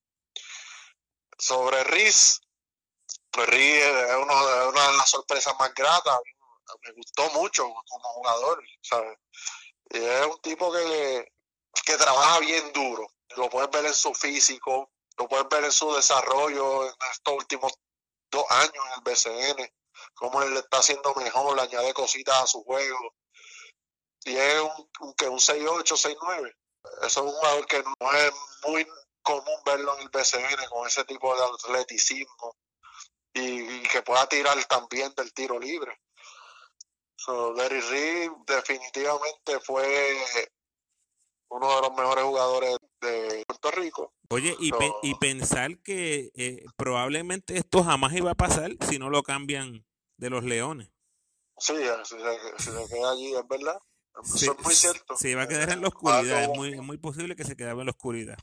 [1.38, 2.39] Sobre Riz,
[3.30, 6.19] pues Riz es uno, una de las sorpresas más gratas.
[6.82, 9.17] Me gustó mucho como jugador, ¿sabes?
[9.91, 11.28] Y es un tipo que,
[11.86, 13.08] que trabaja bien duro.
[13.36, 17.73] Lo puedes ver en su físico, lo pueden ver en su desarrollo en estos últimos
[18.32, 19.73] dos años en el BCN,
[20.15, 23.13] cómo él está haciendo mejor, le añade cositas a su juego.
[24.26, 24.62] Y es
[24.99, 26.56] un, que un 6'8, 6'9.
[27.02, 28.34] Eso es un jugador que no es
[28.67, 28.88] muy
[29.21, 32.56] común verlo en el BCN con ese tipo de atleticismo
[33.34, 35.99] y, que pueda tirar también del tiro libre.
[37.15, 40.49] So, Derry Reed definitivamente fue
[41.53, 44.13] uno de los mejores jugadores de Puerto Rico.
[44.29, 44.71] Oye, y,
[45.03, 49.85] y pensar que eh, probablemente esto jamás iba a pasar si no lo cambian
[50.17, 50.89] de los Leones.
[51.57, 53.77] Sí, si se, queda allí, es verdad.
[54.23, 55.15] Eso es muy cierto.
[55.15, 57.85] Se va a quedar en la oscuridad, es muy, muy posible que se quede en
[57.85, 58.37] la oscuridad.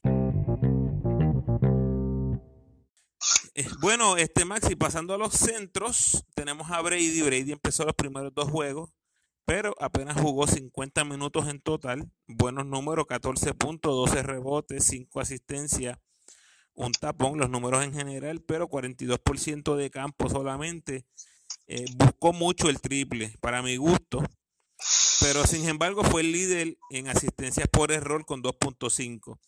[3.55, 7.23] Eh, bueno, este Maxi, pasando a los centros, tenemos a Brady.
[7.23, 8.91] Brady empezó los primeros dos juegos
[9.51, 12.09] pero apenas jugó 50 minutos en total.
[12.29, 15.99] Buenos números, 14 puntos, 12 rebotes, 5 asistencias,
[16.75, 21.05] un tapón, los números en general, pero 42% de campo solamente.
[21.67, 24.23] Eh, buscó mucho el triple, para mi gusto,
[25.21, 29.41] pero sin embargo fue el líder en asistencias por error con 2.5.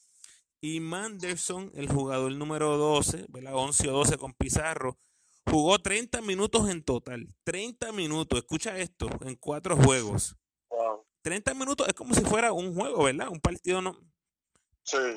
[0.61, 4.99] Y Manderson, el jugador número 12, 11 o 12 con Pizarro,
[5.47, 7.29] Jugó 30 minutos en total.
[7.45, 10.37] 30 minutos, escucha esto, en cuatro juegos.
[11.23, 13.29] 30 minutos es como si fuera un juego, ¿verdad?
[13.29, 13.97] Un partido no...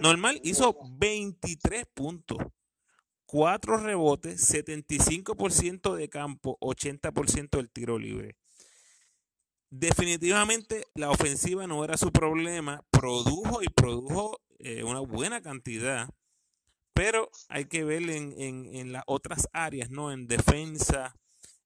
[0.01, 0.39] normal.
[0.43, 2.37] Hizo 23 puntos.
[3.25, 8.37] 4 rebotes, 75% de campo, 80% del tiro libre.
[9.71, 12.85] Definitivamente la ofensiva no era su problema.
[12.91, 16.07] Produjo y produjo eh, una buena cantidad
[16.95, 18.33] pero hay que ver en,
[18.73, 20.13] en, las otras áreas, ¿no?
[20.13, 21.13] En defensa,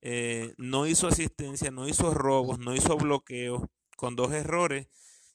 [0.01, 3.61] eh, no hizo asistencia, no hizo robos, no hizo bloqueos,
[3.95, 4.87] con dos errores.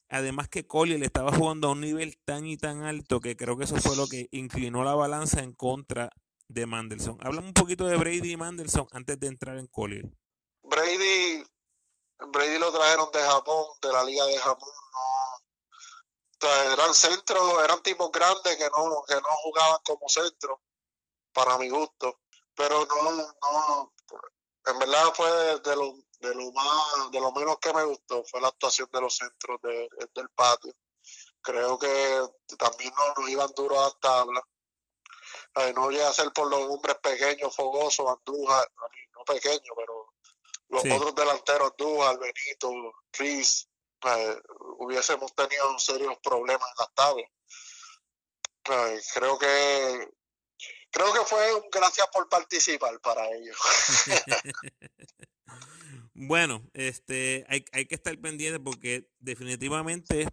[0.09, 3.57] Además que Collier le estaba jugando a un nivel tan y tan alto que creo
[3.57, 6.11] que eso fue lo que inclinó la balanza en contra
[6.49, 7.17] de Mandelson.
[7.21, 10.11] Háblame un poquito de Brady y Mandelson antes de entrar en Collier.
[10.65, 11.45] Brady,
[12.33, 14.69] Brady lo trajeron de Japón, de la Liga de Japón.
[14.69, 15.14] No,
[16.73, 20.63] eran centros, eran tipos grandes que no, que no jugaban como centro,
[21.33, 22.21] para mi gusto.
[22.55, 23.93] Pero no, no,
[24.67, 28.41] en verdad fue de, lo, de lo más, de lo menos que me gustó fue
[28.41, 30.73] la actuación de los centros del patio.
[31.43, 32.23] Creo que
[32.59, 34.43] también no nos iban duros a tabla.
[35.75, 38.67] no llega a ser por los hombres pequeños, fogosos, Andújar,
[39.15, 40.15] no pequeños, pero
[40.69, 42.95] los otros delanteros, Andújar, Benito,
[44.05, 44.37] Riz,
[44.79, 47.31] hubiésemos tenido serios problemas en las tablas.
[49.15, 50.09] creo que
[50.91, 53.57] creo que fue un gracias por participar para ellos.
[56.15, 60.29] bueno, este, hay, hay, que estar pendiente porque definitivamente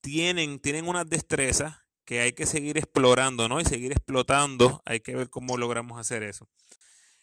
[0.00, 3.60] tienen, tienen unas destrezas que hay que seguir explorando, ¿no?
[3.60, 4.82] Y seguir explotando.
[4.84, 6.48] Hay que ver cómo logramos hacer eso.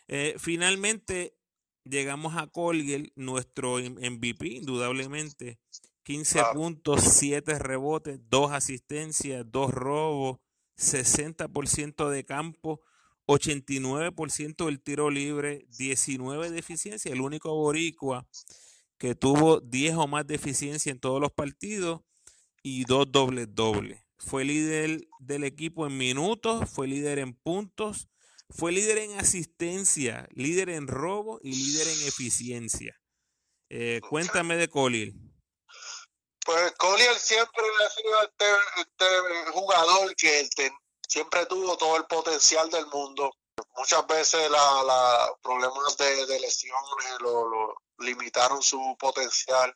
[0.08, 1.38] Eh, finalmente
[1.86, 5.60] llegamos a Colgel, nuestro MVP, indudablemente.
[6.04, 10.39] 15 puntos, 7 rebotes, 2 asistencias, 2 robos,
[10.78, 12.82] 60% de campo,
[13.26, 17.12] 89% del tiro libre, 19 de eficiencia.
[17.12, 18.28] El único boricua
[18.98, 22.02] que tuvo 10 o más de eficiencia en todos los partidos
[22.62, 24.00] y dos dobles dobles.
[24.17, 28.08] Fue líder del equipo en minutos, fue líder en puntos,
[28.56, 32.96] fue líder en asistencia, líder en robo y líder en eficiencia.
[33.70, 35.13] Eh, cuéntame de Collier.
[36.46, 38.46] Pues Collier siempre ha sido este,
[38.82, 40.48] este jugador que
[41.08, 43.32] siempre tuvo todo el potencial del mundo.
[43.78, 49.76] Muchas veces los problemas de, lesiones lo, limitaron su potencial.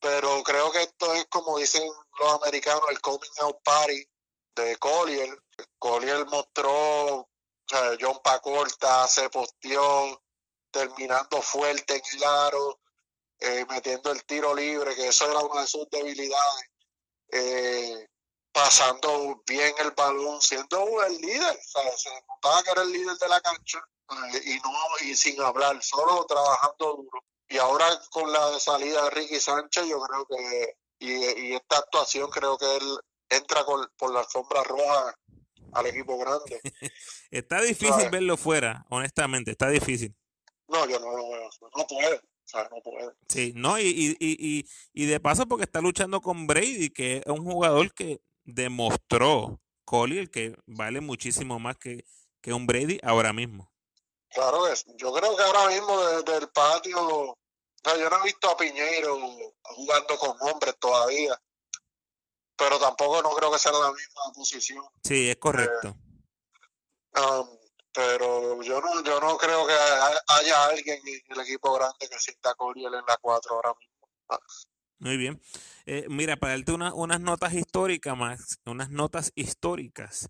[0.00, 1.86] Pero creo que esto es como dicen
[2.20, 4.06] los americanos, el coming out party
[4.56, 5.42] de Collier.
[5.78, 7.28] Collier mostró,
[8.00, 10.20] John Pacorta se posteó
[10.70, 12.80] terminando fuerte en el aro,
[13.38, 16.70] eh, metiendo el tiro libre, que eso era una de sus debilidades,
[17.32, 18.08] eh,
[18.52, 23.40] pasando bien el balón, siendo el líder, se notaba que era el líder de la
[23.40, 23.78] cancha
[24.10, 27.24] eh, y no y sin hablar, solo trabajando duro.
[27.48, 32.56] Y ahora con la salida de Ricky Sánchez, yo creo que, y, esta actuación, creo
[32.58, 35.16] que él entra por la alfombra roja
[35.72, 36.60] al equipo grande.
[37.30, 40.14] está difícil verlo fuera, honestamente, está difícil.
[40.68, 42.20] No, yo no lo veo, no puede.
[43.28, 47.26] Sí, no, y, y, y, y de paso porque está luchando con Brady, que es
[47.26, 52.04] un jugador que demostró Collier que vale muchísimo más que,
[52.40, 53.72] que un Brady ahora mismo.
[54.30, 54.84] Claro, es.
[54.96, 57.36] yo creo que ahora mismo desde el patio,
[57.84, 59.18] yo no he visto a Piñeiro
[59.62, 61.40] jugando con hombres todavía,
[62.60, 64.84] pero tampoco no creo que sea la misma posición.
[65.02, 65.96] Sí, es correcto.
[67.16, 67.48] Eh, um,
[67.90, 72.54] pero yo no, yo no creo que haya alguien en el equipo grande que sienta
[72.54, 74.08] Coriel en la 4 ahora mismo.
[74.98, 75.40] Muy bien.
[75.86, 80.28] Eh, mira, para darte unas notas históricas más, unas notas históricas.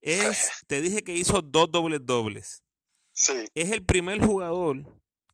[0.00, 2.64] Es, te dije que hizo dos dobles dobles.
[3.12, 3.48] Sí.
[3.54, 4.78] Es el primer jugador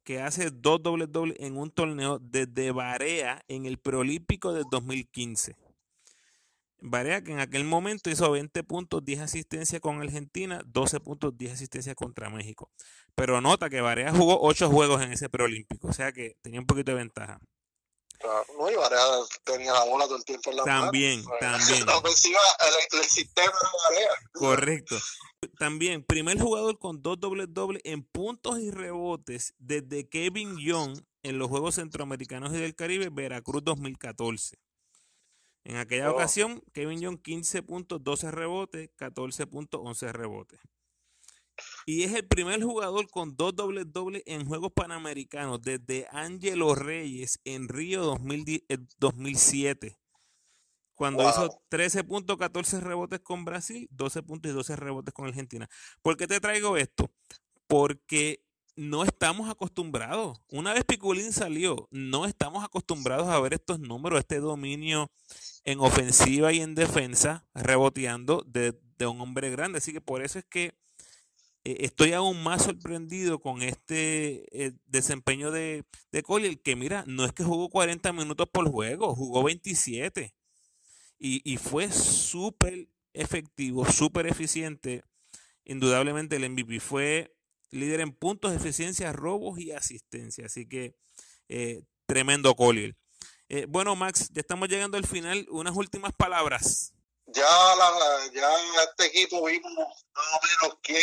[0.05, 5.57] que hace dos dobles dobles en un torneo desde Barea en el preolímpico del 2015.
[6.87, 11.55] Varea que en aquel momento hizo 20 puntos, 10 asistencias con Argentina, 12 puntos, 10
[11.55, 12.71] asistencias contra México.
[13.15, 16.67] Pero nota que Varea jugó 8 juegos en ese preolímpico, o sea que tenía un
[16.67, 17.41] poquito de ventaja.
[18.19, 19.01] Claro, no, y Varea
[19.45, 21.87] tenía la bola todo el tiempo en la También, también.
[21.87, 24.11] La ofensiva, el, el, sistema de Varea.
[24.33, 24.97] Correcto.
[25.59, 31.39] También, primer jugador con dos dobles dobles en puntos y rebotes desde Kevin Young en
[31.39, 34.59] los Juegos Centroamericanos y del Caribe, Veracruz 2014.
[35.65, 36.15] En aquella oh.
[36.15, 40.61] ocasión, Kevin Young 15 puntos, 12 rebotes, 14 puntos, 11 rebotes.
[41.87, 47.41] Y es el primer jugador con dos dobles dobles en Juegos Panamericanos desde Angelo Reyes
[47.45, 48.17] en Río
[48.99, 49.87] 2007.
[49.87, 49.97] Eh,
[50.95, 55.69] cuando hizo 13 puntos, 14 rebotes con Brasil, 12 puntos y 12 rebotes con Argentina.
[56.03, 57.11] ¿Por qué te traigo esto?
[57.67, 58.44] Porque
[58.77, 60.41] no estamos acostumbrados.
[60.49, 65.11] Una vez Piculín salió, no estamos acostumbrados a ver estos números, este dominio
[65.65, 68.75] en ofensiva y en defensa, reboteando de,
[69.07, 69.79] un hombre grande.
[69.79, 70.75] Así que por eso es que
[71.65, 77.25] eh, estoy aún más sorprendido con este eh, desempeño de, de Collier, que mira, no
[77.25, 80.35] es que jugó 40 minutos por juego, jugó 27.
[81.19, 85.05] Y, y fue súper efectivo, súper eficiente.
[85.65, 87.34] Indudablemente el MVP fue
[87.75, 90.47] líder en puntos, eficiencia, robos y asistencia.
[90.47, 90.95] Así que
[91.49, 92.97] eh, tremendo Collier.
[93.49, 95.47] Eh, bueno, Max, ya estamos llegando al final.
[95.51, 96.93] Unas últimas palabras.
[97.27, 97.47] Ya,
[98.33, 98.49] ya
[98.85, 101.03] este equipo vimos más o menos quién,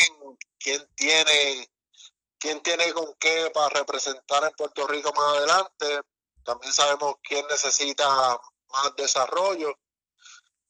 [0.59, 1.67] quién tiene
[2.41, 6.01] quién tiene con qué para representar en Puerto Rico más adelante.
[6.43, 9.77] También sabemos quién necesita más desarrollo.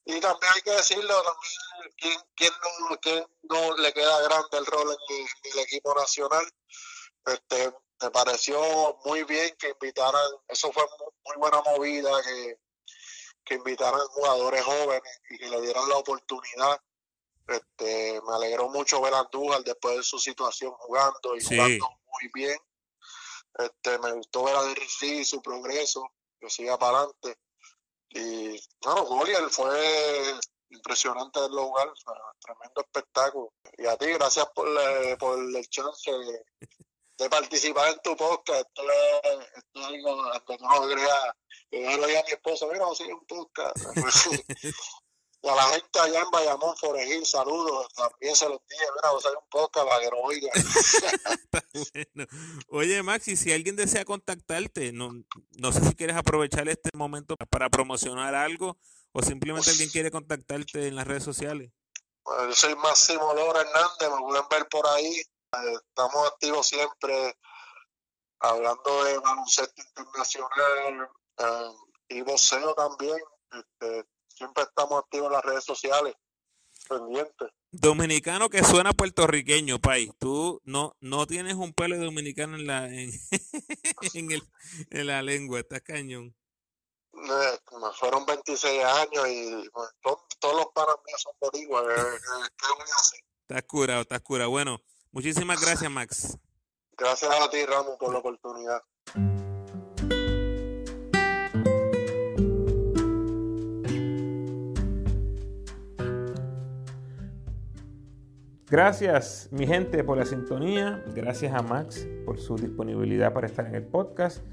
[0.05, 2.51] Y también hay que decirlo, también quién, quién,
[2.89, 6.43] no, quién no le queda grande el rol en el, equipo nacional.
[7.25, 7.71] Este,
[8.01, 10.83] me pareció muy bien que invitaran, eso fue
[11.25, 12.59] muy, buena movida, que,
[13.45, 16.81] que invitaran jugadores jóvenes y que le dieran la oportunidad.
[17.47, 22.31] Este, me alegró mucho ver a Andújar después de su situación jugando y jugando muy
[22.33, 22.57] bien.
[23.57, 27.37] Este, me gustó ver a Derrick su progreso, que siga para adelante.
[28.11, 30.39] Y bueno, Goliel fue
[30.69, 31.91] impresionante verlo jugar,
[32.41, 33.53] tremendo espectáculo.
[33.77, 34.67] Y a ti, gracias por,
[35.17, 38.67] por el chance de, participar en tu podcast.
[38.67, 43.05] Esto es, esto es algo, hasta no lo yo a mi esposa, mira, vamos a
[43.05, 43.77] un podcast.
[45.43, 49.25] y a la gente allá en Bayamón, Forejil, saludos, también se los dije, mira, vamos
[49.25, 50.51] a hacer un podcast para que oigan.
[51.93, 52.27] bueno.
[52.69, 55.11] Oye, Maxi, si alguien desea contactarte, no,
[55.57, 58.77] no sé si quieres aprovechar este momento para promocionar algo
[59.13, 61.71] o simplemente alguien quiere contactarte en las redes sociales.
[62.23, 65.23] Bueno, yo soy Máximo Lora Hernández, me pueden ver por ahí,
[65.89, 67.35] estamos activos siempre
[68.41, 71.71] hablando de baloncesto internacional eh,
[72.09, 73.17] y voceo también.
[73.51, 74.05] Este,
[74.41, 76.15] siempre estamos activos en las redes sociales,
[76.89, 77.49] pendientes.
[77.71, 80.11] Dominicano que suena puertorriqueño, país.
[80.19, 83.11] Tú no, no tienes un pelo dominicano en la, en,
[84.89, 86.35] en, la lengua, estás cañón.
[87.13, 91.83] Eh, me fueron 26 años y pues, todos, los panas son boricuas.
[91.85, 93.19] ¿Qué voy a hacer?
[93.41, 94.49] Estás curado, estás curado.
[94.49, 94.81] Bueno,
[95.11, 96.37] muchísimas gracias, Max.
[96.97, 98.81] Gracias a ti, Ramos, por la oportunidad.
[108.71, 111.03] Gracias, mi gente, por la sintonía.
[111.13, 114.45] Gracias a Max por su disponibilidad para estar en el podcast.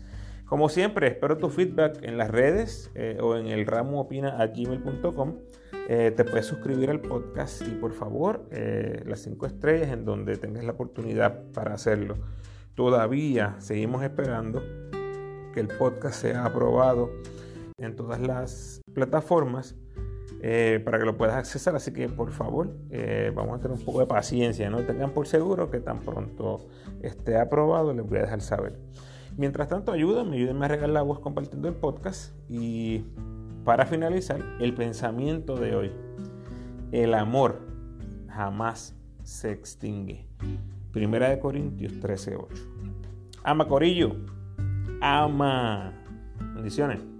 [0.44, 5.36] Como siempre, espero tu feedback en las redes eh, o en el ramo gmail.com.
[5.88, 10.36] Eh, te puedes suscribir al podcast y por favor eh, las cinco estrellas en donde
[10.36, 12.16] tengas la oportunidad para hacerlo.
[12.74, 14.64] Todavía seguimos esperando
[15.54, 17.12] que el podcast sea aprobado
[17.76, 19.76] en todas las plataformas
[20.40, 21.74] eh, para que lo puedas accesar.
[21.76, 24.70] Así que por favor, eh, vamos a tener un poco de paciencia.
[24.70, 26.66] No tengan por seguro que tan pronto
[27.02, 28.78] esté aprobado, les voy a dejar saber.
[29.36, 32.34] Mientras tanto, ayúdenme, ayúdenme a regalar la voz compartiendo el podcast.
[32.48, 33.04] Y
[33.64, 35.92] para finalizar, el pensamiento de hoy.
[36.90, 37.60] El amor
[38.28, 40.26] jamás se extingue.
[40.92, 42.48] Primera de Corintios 13:8.
[43.44, 44.16] Ama Corillo.
[45.00, 45.92] Ama.
[46.54, 47.17] Bendiciones.